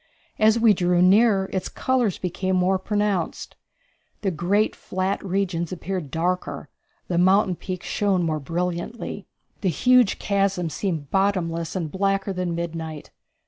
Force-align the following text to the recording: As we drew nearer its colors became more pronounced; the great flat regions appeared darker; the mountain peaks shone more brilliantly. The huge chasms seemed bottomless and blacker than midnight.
As 0.39 0.59
we 0.59 0.73
drew 0.73 0.99
nearer 0.99 1.47
its 1.53 1.69
colors 1.69 2.17
became 2.17 2.55
more 2.55 2.79
pronounced; 2.79 3.55
the 4.21 4.31
great 4.31 4.75
flat 4.75 5.23
regions 5.23 5.71
appeared 5.71 6.09
darker; 6.09 6.69
the 7.07 7.19
mountain 7.19 7.55
peaks 7.55 7.85
shone 7.85 8.23
more 8.23 8.39
brilliantly. 8.39 9.27
The 9.61 9.69
huge 9.69 10.17
chasms 10.17 10.73
seemed 10.73 11.11
bottomless 11.11 11.75
and 11.75 11.91
blacker 11.91 12.33
than 12.33 12.55
midnight. 12.55 13.11